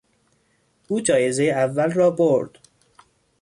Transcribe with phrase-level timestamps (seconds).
[0.87, 2.57] او جایزهی اول را برد.